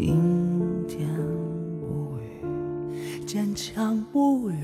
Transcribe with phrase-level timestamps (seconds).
[0.00, 1.06] 阴天
[1.78, 2.24] 不语，
[3.26, 4.54] 坚强不语，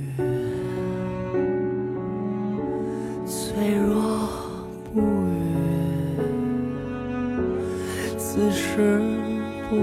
[3.27, 4.28] 脆弱
[4.95, 5.05] 不语，
[8.17, 8.98] 此时
[9.69, 9.78] 不语，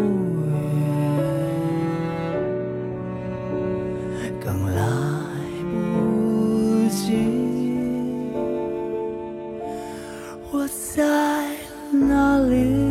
[4.44, 4.82] 更来
[5.70, 7.04] 不及。
[10.52, 11.02] 我在
[11.92, 12.83] 哪里？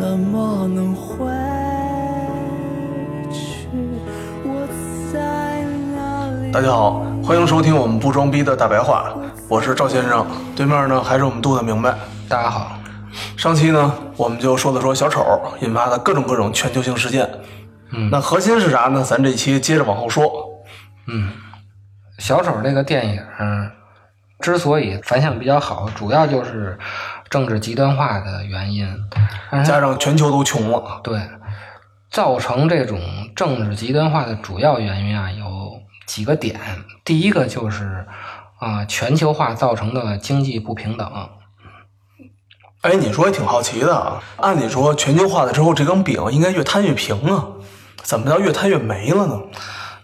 [0.00, 1.26] 怎么能回
[3.30, 3.68] 去？
[4.42, 4.66] 我
[5.12, 5.62] 在
[5.94, 6.50] 哪里？
[6.50, 9.12] 大家好，欢迎收听我们不装逼的大白话，
[9.46, 11.94] 我是赵先生，对面呢还是我们杜的明白。
[12.30, 12.78] 大家好，
[13.36, 17.28] 上期呢，我们就说了说小丑引发的各种各种全球性事件。
[17.92, 19.04] 嗯，那核心是啥呢？
[19.04, 20.32] 咱这期接着往后说。
[21.08, 21.30] 嗯
[22.18, 23.22] 小丑这个电影
[24.40, 26.78] 之所以反响比较好，主要就是
[27.30, 28.86] 政治极端化的原因。
[29.64, 31.18] 加上全球都穷了，对，
[32.10, 33.00] 造成这种
[33.34, 36.60] 政治极端化的主要原因啊，有几个点。
[37.04, 38.06] 第一个就是
[38.58, 41.10] 啊、全球化造成的经济不平等。
[42.82, 44.22] 哎，你说也挺好奇的啊。
[44.36, 47.48] 按理说全球化了之后，这根饼应该越摊越平啊，
[48.02, 49.40] 怎么叫越摊越没了呢？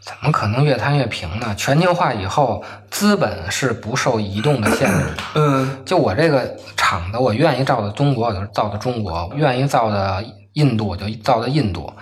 [0.06, 1.52] 怎么可能越摊越平呢？
[1.56, 2.62] 全球化以后，
[2.92, 5.22] 资本是不受移动的限制的。
[5.34, 11.92] 嗯，就我这个厂子，我愿意造的中国，我就造的中国；愿意造的印度，我就造的印度。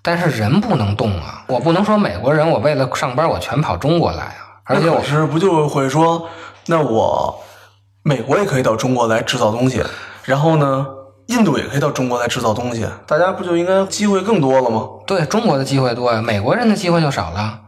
[0.00, 1.44] 但是人不能动啊！
[1.48, 4.62] 我不能说美国人，我为了上班，我全跑中国来啊！
[4.64, 6.28] 而且我那可是不就会说，
[6.66, 7.42] 那我
[8.04, 9.82] 美国也可以到中国来制造东西，
[10.24, 10.86] 然后呢，
[11.30, 14.86] 印度也可以到中国来制造东西，大家不就应该机会更多了吗？
[15.06, 17.60] 对中国的机会多呀，美国人的机会就少了。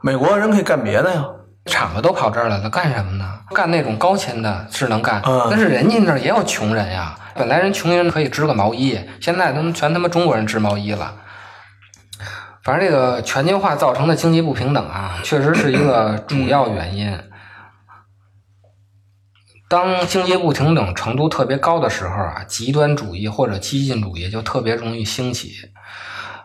[0.00, 1.24] 美国人可以干别的呀。
[1.66, 3.24] 厂子都跑这儿来了，干什么呢？
[3.50, 7.14] 干那种高薪的是能干，嗯但是人家那儿也有穷人呀。
[7.34, 11.14] 本来人穷人可以织个毛衣，现在他们全他妈中国人织毛衣了。
[12.64, 17.16] 反正这个全球化造成的经济不平等啊，确实是一个主要原因。
[19.72, 25.50] 当经济不平等程度特别高的时候啊，极端主义或者激进主义就特别容易兴起。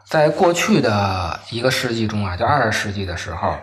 [0.06, 3.58] 在过去的一个世纪中啊，就二十世纪的时候，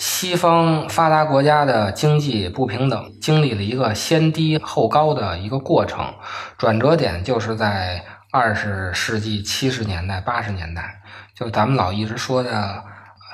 [0.00, 6.14] 西方发达国家的经济不平等经历了一个先低后高的一个过程，
[6.56, 11.02] 转折点就是在二十世纪七十年代、八十年代，
[11.34, 12.82] 就咱们老一直说的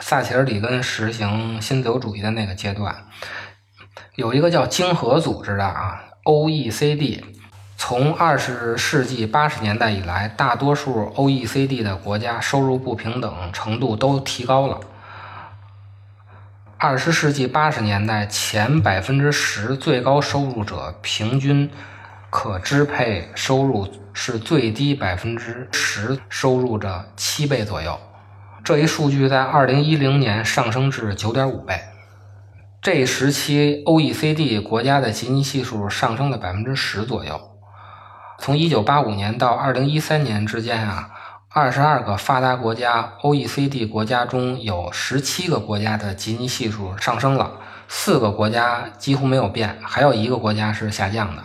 [0.00, 2.93] 撒切尔理论实行新自由主义的那个阶段，
[4.15, 7.23] 有一个叫经合组织的啊，OECD。
[7.78, 14.78] 从二十世纪八十年代以来，大多数 OECD 的国家收入不平等程度都提高了。
[16.76, 21.70] 二十世纪八十年代前百分之十最高收入者平均
[22.29, 27.99] 可支配收入是最低百分之十收入的七倍左右，
[28.62, 31.81] 这一数据在二零一零年上升至九点五倍。
[32.82, 37.40] 这一时期 OECD 国家的吉尼系数上升了百分之十左右。
[38.40, 41.08] 从一九八五年到二零一三年之间啊，
[41.49, 51.44] 二十二个发达国家 OECD 国家中有十七个国家的吉尼系数上升了，四个国家几乎没有变，还有一个国家是下降的。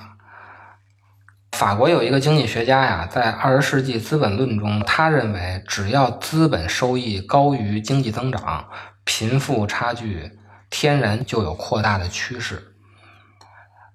[1.52, 8.66] 法国有一个经济学家呀，在《二十世纪资本论》中，他认为只要资本收益高于经济增长，
[9.04, 10.32] 贫富差距
[10.70, 12.74] 天然就有扩大的趋势。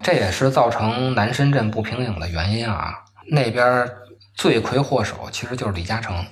[0.01, 3.05] 这也是造成南深圳不平等的原因啊。
[3.31, 3.89] 那边
[4.35, 6.27] 罪魁祸首其实就是李嘉诚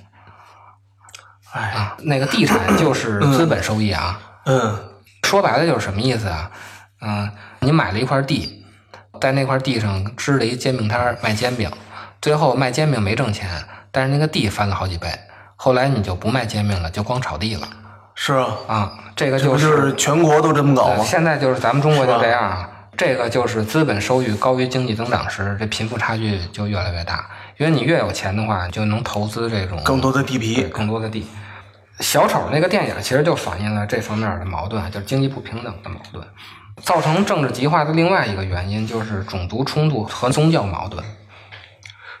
[1.53, 4.19] 哎，啊，那个地产 就是资本收益啊。
[4.45, 4.77] 嗯，
[5.23, 6.51] 说白了就是什么意思啊？
[7.01, 8.65] 嗯、你买了一块地，
[9.19, 11.71] 在那块地上支了一煎饼摊儿卖煎饼，
[12.21, 15.07] 最后卖煎饼没挣钱，但是那个地翻了好几倍，
[15.55, 17.67] 后来你就不卖煎饼了，就光炒地了
[18.23, 18.93] 是啊，啊。
[19.15, 21.03] 这个就是就是全国都这么搞吗？
[21.03, 27.27] 现在就是咱们中国就这样啊，这个就是资本收益高于经济增长时，这贫富差距就越来越大。
[27.57, 31.25] 因为你越有钱的话，就能投资这种更多的地皮，更多的地。
[31.99, 36.23] 小丑那个电影其实就反映了这方面的矛盾，就是经济不平等的矛盾。
[36.83, 41.03] 造成政治极化的另外一个原因就是种族冲突和宗教矛盾。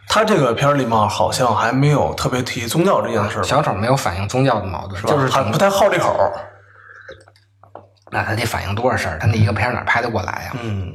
[0.07, 6.31] 他这个片儿里面好像还没有特别提宗教这件事儿吧，小丑没有反映宗教的矛盾，是吧就是种还不太好这口儿。
[8.11, 9.17] 那他得反映多少事儿？
[9.19, 10.93] 他那一个片儿哪拍得过来呀、嗯，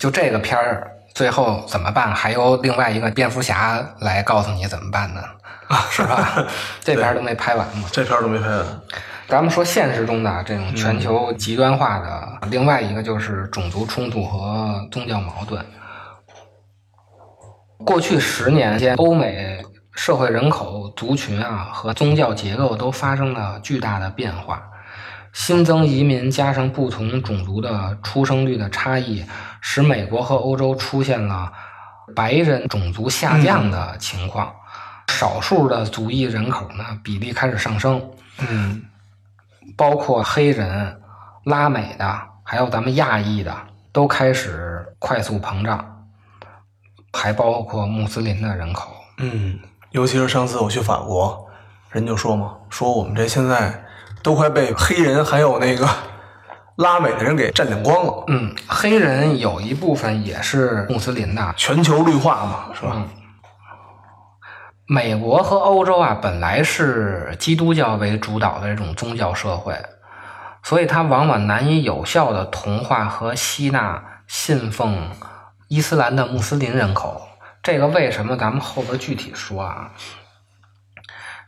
[0.00, 2.12] 就这个片儿最后怎么办？
[2.12, 5.20] 还由另外一个蝙蝠侠来告诉你怎么办呢？
[5.68, 6.44] 啊 是吧？
[6.82, 7.84] 这片儿都没拍完嘛。
[7.92, 8.66] 这片儿都没拍完。
[9.28, 15.64] 咱们说现实中的这种全球极端化的，另外一个就是种族冲突和宗教矛盾。
[17.88, 24.62] 过去十年间，欧美社会人口族群啊和宗教结构都发生了巨大的变化。
[25.32, 29.24] 新增移民加上不同种族的出生率的差异，
[29.62, 31.50] 使美国和欧洲出现了
[32.14, 34.54] 白人种族下降的情况。
[35.08, 38.06] 少数的族裔人口呢比例开始上升，
[38.50, 38.82] 嗯，
[39.78, 41.00] 包括黑人、
[41.44, 43.56] 拉美的，还有咱们亚裔的，
[43.92, 45.97] 都开始快速膨胀，
[47.12, 48.90] 还包括穆斯林的人口。
[49.18, 49.58] 嗯，
[49.90, 51.46] 尤其是上次我去法国，
[51.90, 53.84] 人就说嘛，说我们这现在
[54.22, 55.88] 都快被黑人还有那个
[56.76, 61.54] 拉美的人给占领光了，嗯，黑人有一部分也是穆斯林的。
[61.56, 63.02] 全球绿化嘛，是吧？
[64.86, 69.74] 美国和欧洲啊，本来是基督教为主导的这种宗教社会，
[70.62, 75.10] 所以它往往难以有效的同化和吸纳信奉
[75.68, 77.22] 伊斯兰的穆斯林人口。
[77.62, 78.36] 这个为什么？
[78.36, 79.92] 咱们后边具体说啊。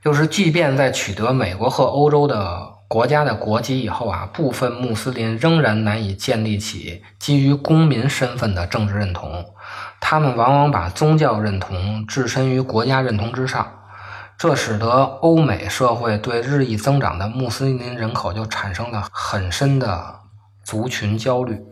[0.02, 9.44] 就是，即便在取得美国和欧洲的国家的国籍以后啊，部分穆斯林仍然难以建立起基于公民身份的政治认同。
[10.00, 13.70] 他们往往把宗教认同置身于国家认同之上，
[14.38, 14.88] 这使得
[15.20, 20.20] 欧美社会对日益增长的穆斯林人口就产生了很深的
[20.64, 21.62] 族群焦虑。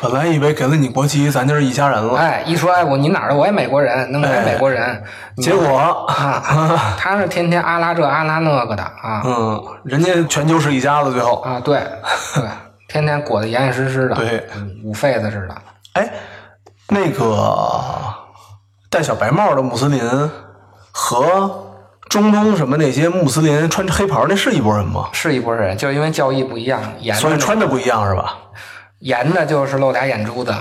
[0.00, 3.34] 本来以为给了你国籍，咱就是一家人了，哎，一说哎我你哪儿的？
[3.34, 5.02] 我也美国人，那我也美国人。
[5.36, 5.76] 你结果，
[6.08, 11.80] 啊，他是天天阿拉这阿拉那个的啊嗯，人家全球是一家子，最后，啊，对
[12.36, 12.44] 对，
[12.88, 14.46] 天天裹得严严实实的，对
[14.84, 15.54] 捂，痱子似的。
[15.94, 16.08] 哎，
[16.88, 17.80] 那个
[18.88, 20.00] 戴小白帽的穆斯林
[20.92, 21.64] 和
[22.08, 25.08] 中东什么那些穆斯林穿黑袍那是一拨人吗？
[25.12, 28.36] 是一拨人，就因为教义不一样，严所以穿的不一样是吧？
[29.00, 30.54] 严的就是露俩眼珠子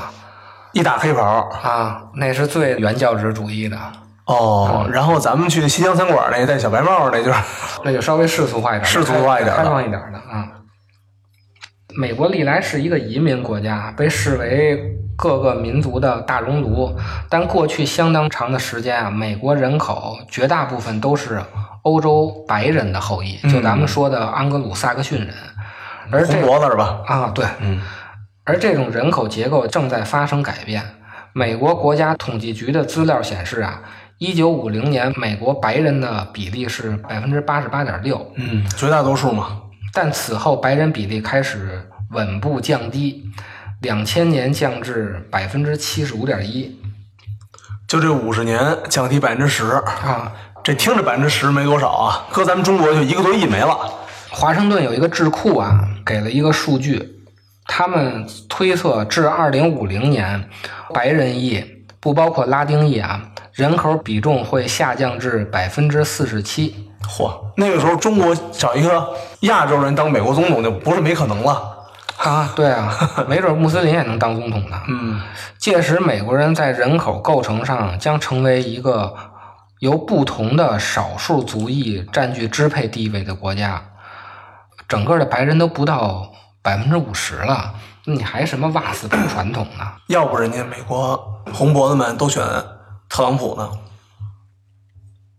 [0.73, 1.21] 一打黑袍。
[1.63, 3.77] 啊，那是最原教旨主义的，
[4.25, 7.39] 哦，然后咱们去西江餐馆那戴小白帽那就是
[7.83, 9.63] 那就稍微世俗化一点，世俗化一点的。
[9.63, 10.47] 开放一点的啊。
[11.95, 16.95] 美国历来是一个移民国家，被视为各个民族的大熔炉，
[17.27, 21.41] 但过去相当长的时间啊，美国人口绝大部分都是
[21.81, 25.33] 欧洲白人的后裔，就咱们说的安格鲁萨克逊人，
[26.11, 26.99] 而这红脖子是吧？
[27.07, 27.81] 啊，对，嗯，
[28.47, 30.81] 而这种人口结构正在发生改变。
[31.33, 33.81] 美国国家统计局的资料显示啊，
[34.17, 39.61] 一九五零年美国白人的比例是百分之八十八点六，嗯，绝大多数嘛。
[39.91, 43.29] 但此后白人比例开始稳步降低，
[43.81, 46.79] 两千年降至百分之七十五点一
[47.85, 50.31] 就这五十年降低百分之十，啊。
[50.63, 53.77] 这听着百分之十没多少啊，搁咱们中国就一个多亿没了。
[54.29, 57.16] 华盛顿有一个智库啊，给了一个数据，
[57.67, 60.49] 他们推测至二零五零年，
[60.93, 61.63] 白人裔
[61.99, 63.21] 不包括拉丁裔啊，
[63.53, 66.89] 人口比重会下降至百分之四十七。
[67.03, 69.09] 嚯，那个时候中国找一个
[69.41, 71.75] 亚洲人当美国总统就不是没可能了。
[72.17, 72.91] 啊，对啊，
[73.29, 74.81] 没准穆斯林也能当总统呢。
[74.87, 75.21] 嗯，
[75.59, 79.13] 届时，美国人在人口构成上将成为一个
[79.79, 83.83] 由不同的少数族裔占据支配地位的国家。
[84.87, 86.31] 整个的白人都不到
[86.67, 89.89] 百分之五十了，你还什么挖死不传统呢？
[90.07, 92.43] 要不人家美国红脖子们都选
[93.07, 93.71] 特朗普呢。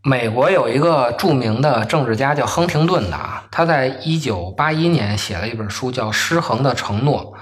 [0.02, 7.35] 美国有一个著名的政治家叫亨廷顿的啊，他在一九八一年写了一本书叫《失衡的承诺》。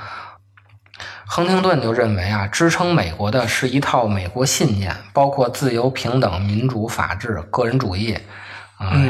[1.29, 8.19] 亨廷顿就认为啊，支撑美国的是一套美国信念，包括自由、平等、民主、法治、个人主义，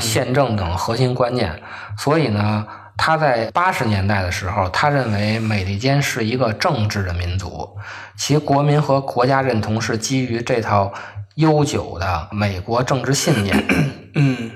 [0.03, 1.63] 宪政等核心观念。
[1.97, 2.67] 所以呢，
[2.97, 7.77] 他在八十年代的时候，他认为美利坚是一个政治的民族，
[8.17, 10.93] 其国民和国家认同是基于这套
[11.35, 13.65] 悠久的美国政治信念。
[14.17, 14.51] 嗯，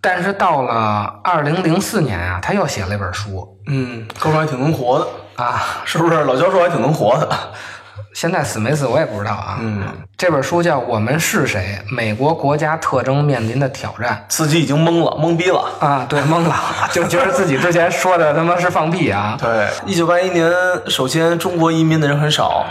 [0.00, 6.24] 但是到了二零零四年啊，他又写了一本书嗯，哥们还挺能活的，啊，是不是？
[6.24, 7.28] 老教授还挺能活的。
[8.14, 9.58] 现在死没死我也不知道啊。
[9.60, 9.84] 嗯，
[10.16, 16.54] 这本书叫《我们是谁：美国国家特征面临的挑战自己已经懵了，懵逼了。》啊，对，懵了，
[16.92, 19.36] 就觉得自己之前说的他妈是放屁啊。
[19.40, 20.50] 对，一九八一年，
[20.88, 22.64] 首先中国移民的人很少，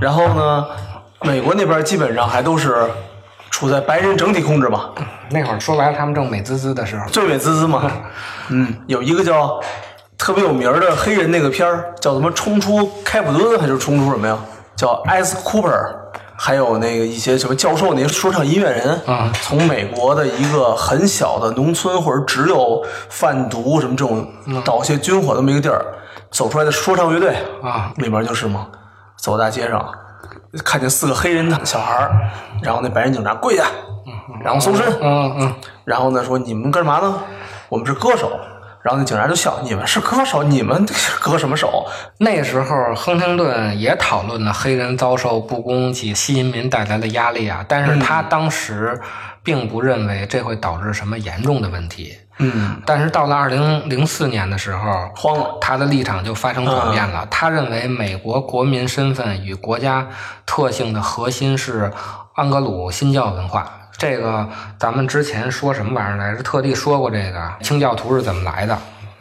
[0.00, 0.66] 然后呢，
[1.22, 2.90] 美国那边基本上还都是
[3.50, 4.90] 处在白人整体控制嘛，
[5.30, 7.90] 那会儿说白了，他们正美滋滋的时候，最美滋滋嘛。
[8.48, 9.60] 嗯，有一个叫
[10.18, 14.36] 特别有名儿的黑人那个片儿，叫什么《冲出开普敦》还是《冲出什么呀？
[14.76, 15.70] 叫艾斯库珀。
[16.34, 24.26] 还有那个一些什么教授，那些说唱音乐人，嗯从美国的一个很小的农村或者只有贩毒什么这种
[24.64, 25.84] 倒些军火这么一个地儿，
[26.32, 28.66] 走出来的说唱乐队啊，里面就是嘛，
[29.16, 29.88] 走大街上，
[30.64, 32.10] 看见四个黑人的小孩儿，
[32.60, 33.66] 然后那白人警察跪下，
[34.42, 37.14] 然后搜身，嗯嗯，然后呢说你们干嘛呢？
[37.68, 38.32] 我们是歌手。
[38.82, 40.84] 然后那警察就笑，你们是歌手，你们
[41.20, 41.86] 歌什么手？
[42.18, 49.00] 那时候亨廷顿也讨论了黑人遭受不公及新移民带来的压力啊，但是他当时
[49.44, 52.18] 并不认为这会导致什么严重的问题。
[52.38, 55.58] 嗯，但是到了二零零四年的时候，慌了。
[55.60, 57.24] 他的立场就发生转变了。
[57.30, 60.08] 他认为美国国民身份与国家
[60.44, 61.92] 特性的核心是
[62.34, 63.70] 安格鲁新教文化。
[63.96, 66.42] 这个咱们之前说什么玩意儿来着？
[66.42, 68.76] 特地说过这个清教徒是怎么来的，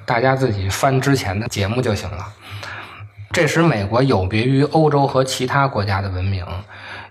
[0.06, 2.26] 大家自己翻之前的节目就行了。
[3.32, 6.46] 这使美国有别于欧洲和其他国家的文明。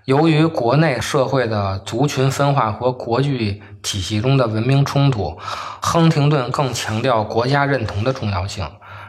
[0.07, 5.39] 由于国内社会的族群分化和国际体系中的文明冲突，
[5.81, 8.69] 亨廷顿更强调国家认同的重要性，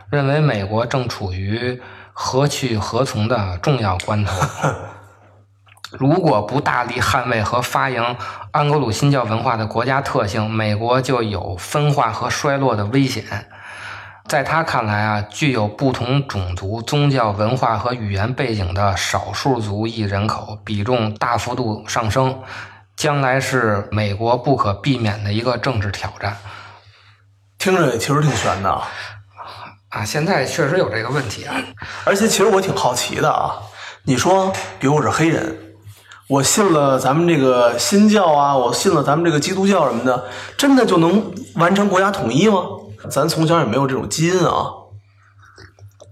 [0.10, 1.82] 认为美国正处于
[2.14, 4.32] 何去何从的重要关头。
[5.92, 8.16] 如果不大力捍卫和发扬
[8.52, 13.48] 安格鲁新教文化的国家特性，美国就有分化和衰落的危险。
[14.28, 22.42] 在他看来啊，具有不同种族、宗教、文化和语言背景的少数族裔人口比重大幅度上升，
[22.96, 26.38] 将来是美国不可避免的一个政治挑战。
[27.58, 28.88] 听着也其实挺悬的啊，
[29.90, 31.56] 啊，现在确实有这个问题啊。
[32.06, 33.60] 而且其实我挺好奇的啊。
[34.04, 35.71] 你说，比如我是黑人，
[36.32, 40.24] 我信了咱们这个新教啊，我信了咱们这个基督教什么的，
[40.56, 42.62] 真的就能完成国家统一吗？
[43.10, 44.72] 咱从小也没有这种基因啊，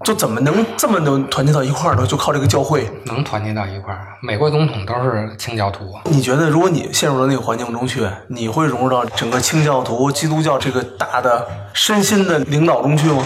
[0.03, 2.05] 就怎么能这么能团结到一块儿呢？
[2.05, 2.91] 就靠这个教会。
[3.05, 5.97] 能团结到一块儿，美国总统都是清教徒。
[6.03, 13.23] 你觉得，如果你陷入到那个环境中去，你会融入到整个清教徒、基督教这个大的身心的领导中去吗？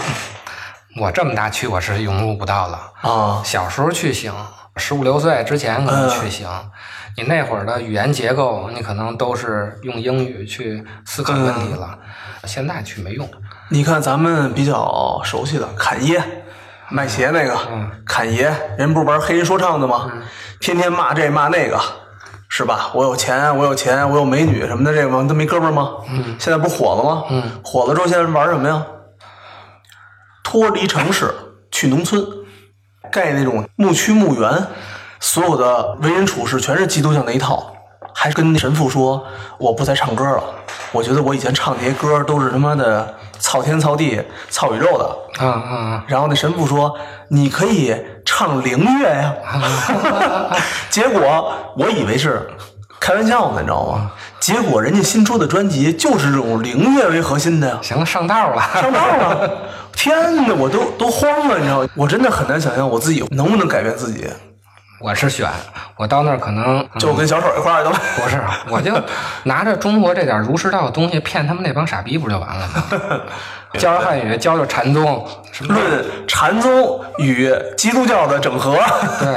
[1.00, 2.78] 我这么大去，我是融入不到了。
[3.00, 4.32] 啊，小时候去行，
[4.76, 6.48] 十五六岁之前可能去行。
[7.16, 11.96] 你那会儿的语言结构，你可能都是用英语去思考问题了。
[12.44, 13.28] 现在去没用。
[13.70, 16.22] 你看咱们比较熟悉的侃爷，
[16.90, 17.56] 卖鞋那个，
[18.04, 20.10] 侃爷，人不是玩黑人说唱的吗？
[20.60, 21.80] 天天骂这骂那个，
[22.48, 22.90] 是吧？
[22.94, 25.92] 我有钱，我有钱，我有美女什么的，这个都没哥们儿吗？
[26.38, 27.42] 现在不火了吗？
[27.62, 28.84] 火了之后现在玩什么呀？
[30.42, 31.32] 脱离城市，
[31.70, 32.22] 去农村，
[33.14, 34.66] 盖那种牧区墓园，
[35.20, 37.70] 所有的为人处事全是基督教那一套。
[38.12, 39.24] 还跟神父说，
[39.58, 40.42] 我不再唱歌了，
[40.90, 45.44] 我觉得我以前唱那些歌都是他妈的操天操地、操宇宙的。
[45.44, 46.04] 啊啊啊！
[46.08, 46.96] 然后那神父说
[47.28, 47.94] ：“你可以
[48.24, 49.32] 唱灵乐呀。
[50.90, 52.48] ”结果我以为是
[53.00, 54.10] 开玩笑呢，你知道吗？
[54.38, 58.62] 结果人家新出的专辑就是这种灵乐为核心的呀，行了，上道了。
[58.74, 59.50] 上道了！
[59.96, 61.88] 天哪，我都都慌了，你知道吗？
[61.94, 64.28] 我真的很难想象我自己能不能改变自己，
[65.00, 65.48] 我是选，
[65.96, 67.90] 我到那儿可能嗯就跟小丑一块儿的。
[67.90, 68.92] 不是， 我就
[69.44, 72.84] 拿着中国这点儒释道的东西骗他们那帮傻逼，不就完了吗？
[73.74, 75.26] 教 教汉语，教教禅宗，
[75.68, 78.78] 论禅宗与基督教的整合。
[79.20, 79.28] 对，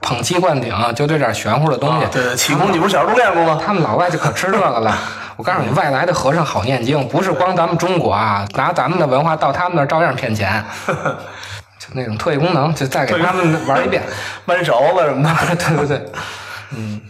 [0.00, 2.06] 捧气灌顶，就这点玄乎的东西。
[2.12, 3.60] 对对，气功你不是小时候练过吗？
[3.64, 4.96] 他们老外就可吃这个了。
[5.40, 10.62] 我告诉你，外来的和尚好念经，不是光咱们中国啊，拿咱们的文化到他们那儿照样骗钱。
[11.80, 14.02] 就那种特异功能，就再给他们玩一遍。
[14.44, 15.56] 弯勺子什么的。
[15.56, 16.12] 对对对，
[16.76, 17.00] 嗯，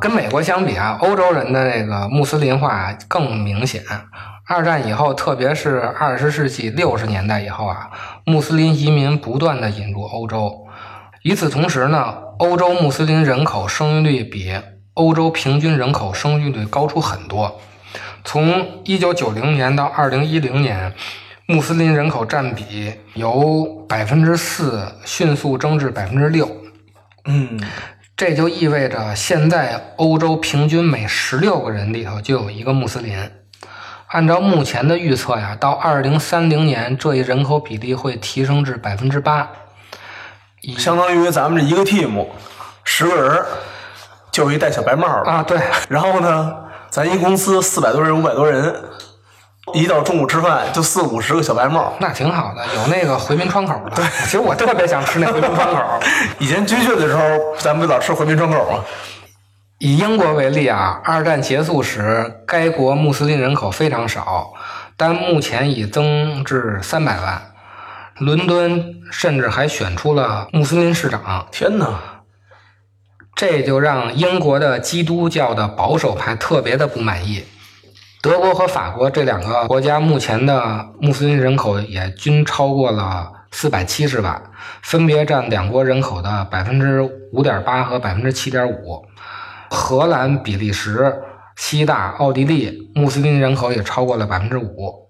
[0.00, 3.82] 跟美国相比啊，欧洲人的那个穆斯林化更明显。
[4.46, 7.90] 二战以后，特别是二十世纪六十年代以后啊，
[8.24, 10.68] 穆斯林移民不断的引入欧洲。
[11.24, 14.56] 与此同时呢，欧洲穆斯林人口生育率比
[14.98, 17.60] 欧洲平均人口生育率高出很多。
[18.24, 20.92] 从一九九零年到二零一零年，
[21.46, 26.50] 穆斯林人口占比由百分之四迅速增至百分之六。
[27.26, 27.60] 嗯，
[28.16, 33.16] 这就意味着现在欧洲平均每十六个人里头就有一个穆斯林。
[34.08, 39.48] 按照目前的预测呀，到二零三零年，这一人口比例会提升至百分之八。
[40.76, 42.26] 相当于咱们这一个 team
[42.82, 43.44] 十个人，
[44.30, 45.58] 就一戴小白帽的啊，对。
[45.88, 46.54] 然后呢，
[46.90, 48.74] 咱一公司四百多人、五百多人，
[49.74, 53.96] 一到中午吃饭就四五十个小白帽，那挺好的，有那个回民窗口的。
[53.96, 55.82] 对，其实我特别想吃那回民窗口。
[56.38, 57.22] 以前军训的时候，
[57.58, 58.78] 咱们不老吃回民窗口吗？
[59.78, 64.52] 以英国为例啊，二战结束时，该国穆斯林人口非常少，
[64.96, 67.42] 但目前已增至三百万。
[68.16, 71.46] 伦敦甚至还选出了穆斯林市长。
[71.52, 71.86] 天哪！
[73.38, 77.44] 这就让英国的基督教的保守派特别的不满意。
[78.20, 84.42] 德国和法国这两个国家目前的穆斯林人口也均超过了四百七十万，
[84.82, 87.00] 分别占两国人口的百分之
[87.32, 89.04] 五点八和百分之七点五。
[89.70, 91.14] 荷兰、比利时、
[91.54, 95.06] 西大、奥地利穆斯林人口也超过了百分之五。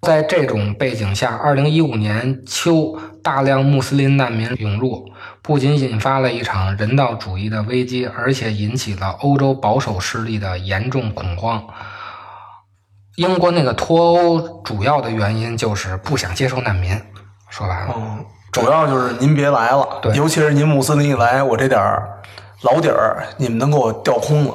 [0.00, 5.10] 在这种背景下，二零一五年秋，大量穆斯林难民涌入，
[5.46, 11.62] 不仅引发了一场人道主义的危机，而且引起了欧洲保守势力的严重恐慌。
[13.16, 16.98] 英国那个脱欧主要的原因就是不想接受难民。
[17.50, 17.94] 说白了，
[18.50, 22.22] 主要就是您别来了，对，尤其是您穆斯林一来，我这点儿。
[22.62, 24.54] 老底儿，你们能给我调空了。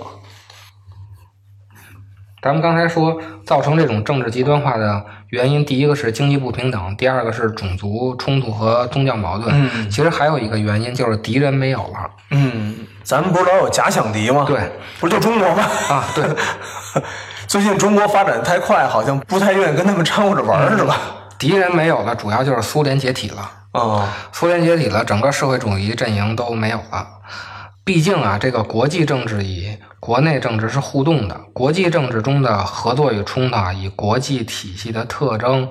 [2.41, 9.53] 咱们刚才说，造成这种政治极端化的原因，第一个是经济不平等，第二个是种族冲突和宗教矛盾。
[9.53, 12.09] 嗯，其实还有一个原因就是敌人没有了。
[12.31, 14.45] 嗯，咱们不是老有假想敌吗？
[14.47, 14.59] 对，
[14.99, 15.63] 不是就中国吗？
[15.89, 16.25] 啊，对。
[17.47, 20.95] 最近中国发展太快，好像不太愿意跟他们掺和着玩，是吧？
[21.39, 23.51] 敌人没有了，主要就是苏联解体了。
[23.71, 27.07] 啊，苏联解体了，整个社会主义阵营都没有了。
[27.89, 31.35] 毕竟啊，这个国际政治与国内政治是互动的。
[31.53, 35.67] 国际政治中的合作与冲突啊，以国际体系的特征，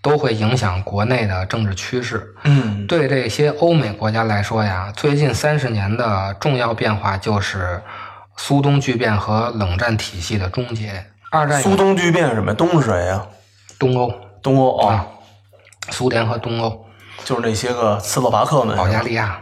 [0.00, 2.32] 都会影响国内的政治趋势。
[2.44, 7.82] 嗯，对这些欧美国家来说呀，最近三十年的重要变化就是
[8.36, 11.06] 苏东巨变和冷战体系的终结。
[11.32, 12.54] 二战苏东巨变是什么？
[12.54, 13.26] 东是谁呀？
[13.80, 15.04] 东欧，东欧啊，
[15.90, 16.86] 苏联和东欧，
[17.24, 19.40] 就是那些个斯洛伐克们，保加利亚。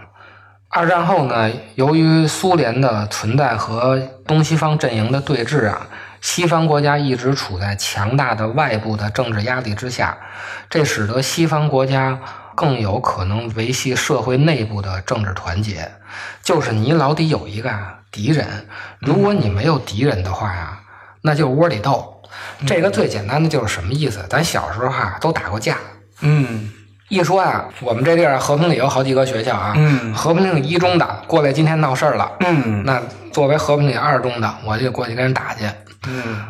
[0.77, 5.87] 二战后呢，由于苏联的存在和东西方阵营的对峙啊，
[6.21, 10.19] 西方国家一直处在强大的外部的政治压力之下，
[10.69, 12.21] 这使得西方国家
[12.55, 15.91] 更有可能维系社会内部的政治团结。
[16.43, 17.73] 就是你老得有一个
[18.13, 18.47] 敌人，
[18.99, 20.79] 如果你没有敌人的话呀，
[21.23, 22.21] 那就窝里斗。
[22.67, 24.23] 这个最简单的就是什么意思？
[24.29, 25.79] 咱小时候哈都打过架，
[26.21, 26.71] 嗯。
[27.09, 29.73] 一说啊，我们这地儿和平里有好几个学校啊。
[29.77, 30.13] 嗯。
[30.15, 32.31] 和平里一中的过来，今天闹事儿了。
[32.41, 32.83] 嗯。
[32.85, 33.01] 那
[33.33, 35.65] 作为和平里二中的，我就过去跟人打去。
[36.09, 36.45] 嗯。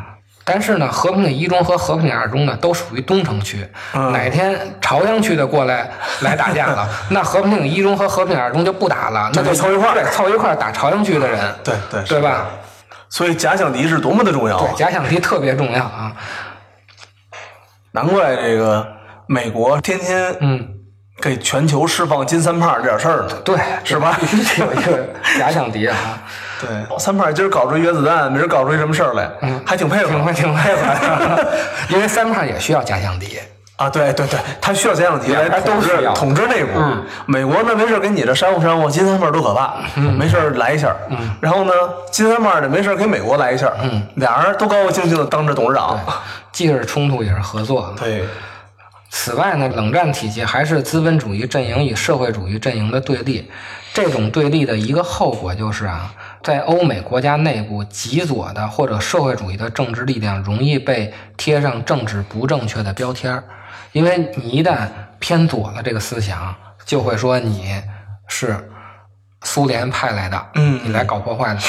[0.44, 3.68] 但是呢，和平里一中和和平里二中呢，都属于东城区。
[3.94, 4.12] 嗯。
[4.12, 5.90] 哪天朝阳区的过来
[6.20, 11.54] 来打架了， 那和平里一中和和平里二中就不打了，那就凑一块儿，对，凑一块儿打朝阳区的人。
[11.62, 12.02] 对对。
[12.04, 12.46] 对吧？
[13.08, 14.58] 所以假想敌是多么的重要。
[14.58, 16.12] 对，假想敌特别重要啊。
[17.92, 18.86] 难怪这个
[19.26, 20.68] 美国天天嗯。
[21.18, 24.18] 给全球释放金三胖这点事儿呢，对，是吧？
[24.60, 25.02] 有一个
[25.38, 25.96] 假想敌啊！
[26.60, 31.44] 对，三胖今儿搞出原子弹，明儿搞出一什么事儿来，嗯，还挺配合，挺挺配合。
[31.88, 33.38] 因为三胖也需要假想敌
[33.76, 33.88] 啊！
[33.88, 36.72] 对对对，他需要假想敌来统治统治内部。
[36.76, 39.72] 嗯，美国呢没事给你这煽乎煽乎，金三胖多可怕！
[39.96, 40.94] 嗯，没事来一下。
[41.08, 41.72] 嗯，然后呢，
[42.10, 43.72] 金三胖呢没事给美国来一下。
[43.82, 45.98] 嗯，俩人都高高兴兴的当着董事长，
[46.52, 47.94] 既是冲突也是合作。
[47.98, 48.22] 对。
[49.18, 53.50] 此外呢，冷战体系还是资本主义阵营与社会主义阵营的对立。
[53.94, 63.42] 这种对立的一个后果就是啊，在欧美国家内部，极左的或者社会主义的政治力量容易被贴上政治不正确的标签儿，
[63.92, 64.86] 因为你一旦
[65.18, 67.82] 偏左了，这个思想就会说你
[68.28, 68.68] 是
[69.44, 71.60] 苏联派来的，嗯，你来搞破坏的。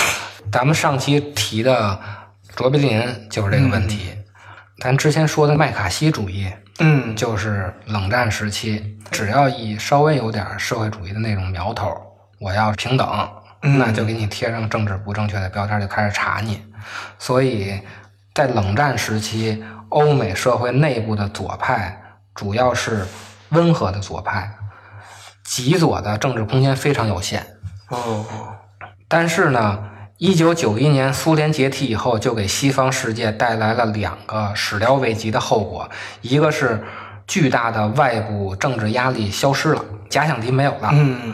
[0.51, 1.97] 咱们上期提的
[2.57, 4.11] 卓别林就是这个问题，
[4.81, 6.51] 咱之前说的麦卡锡主义。
[6.79, 11.91] 嗯，就是冷战时期，只要一稍微有点社会主义的那种苗头，
[12.39, 13.29] 我要平等，
[13.61, 16.63] 那就给你贴上政治不正确的标签，就开始查你。
[17.17, 17.81] 所以
[18.33, 21.99] 在冷战时期，欧美社会内部的左派
[22.35, 23.07] 主要是
[23.49, 24.49] 温和的左派，
[25.43, 27.45] 极左的政治空间非常有限。
[27.89, 28.25] 哦，
[29.07, 29.83] 但是呢。
[30.17, 35.87] 一九九一年，苏联解体以后，就给西方世界带来了两个始料未及的后果：
[36.21, 36.83] 一个是
[37.27, 40.89] 巨大的外部政治压力消失了，假想敌没有了。
[40.91, 41.33] 嗯，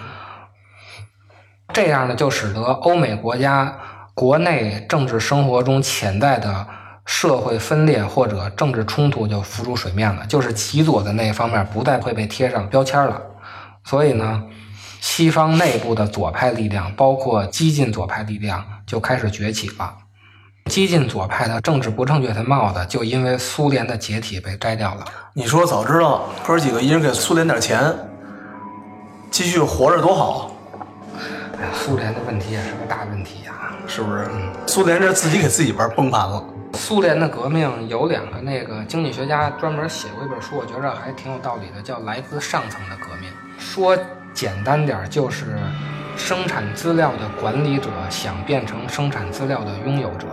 [1.71, 3.73] 这样呢，就使得欧美国家
[4.13, 6.67] 国内政治生活中潜在的
[7.05, 13.21] 社会分裂或者政治冲突就浮出水面了，就是极左的那一方面不再会被贴上标签了。
[13.85, 14.43] 所以呢，
[15.03, 19.93] 西方内部的左派力量，包括激进左派力量，就开始崛起了。
[20.71, 25.03] 激进左派的政治不正确的帽子，就因为苏联的解体被摘掉了。
[25.33, 27.93] 你说早知道哥几个一人给苏联点钱，
[29.29, 30.55] 继续活着多好，
[31.59, 33.51] 哎呀，苏联的问题也是个大问题呀、
[33.85, 34.25] 是不是？
[34.67, 36.41] 苏联这自己给自己玩崩盘了。
[36.75, 43.29] 苏联的革命有两个那个经济学家专门写过一本书，我觉着还挺有道理的，叫来自上层的革命。
[43.59, 43.97] 说
[44.33, 45.45] 简单点儿，就是
[46.15, 50.27] 生产资料的管理者想变成生产资料的拥有者。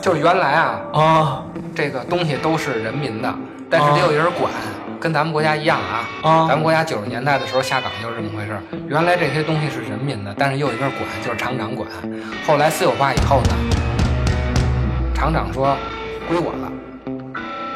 [0.00, 1.42] 就是原来啊，啊
[1.74, 3.34] 这个东西都是人民的，
[3.70, 4.52] 但是得有人管，
[5.00, 6.08] 跟咱们国家一样啊。
[6.22, 8.60] 啊咱们国家九十年代的时候下岗就是这么回事儿。
[8.88, 11.88] 原来这些东西是人民的，但是又有一个人管，就是厂长管。
[12.46, 13.54] 后来私有化以后呢，
[15.14, 15.76] 厂长说
[16.28, 16.70] 归我了。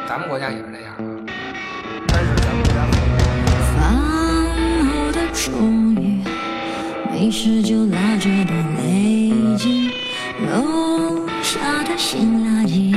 [0.07, 1.01] 咱们国家也是这样啊，
[2.07, 3.00] 但是咱们国家。
[5.43, 6.19] 终于，
[7.11, 9.89] 没事就拉着的累积，
[10.45, 12.95] 楼下的新垃圾，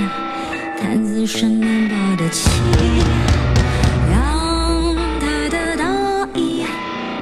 [0.78, 2.50] 看似生暖抱的气，
[4.12, 6.64] 阳台的大衣，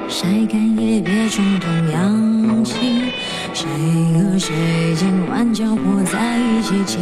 [0.08, 3.12] 晒干也别冲动扬起。
[3.54, 3.68] 谁
[4.14, 4.52] 和谁
[4.96, 6.98] 今晚搅和在一起，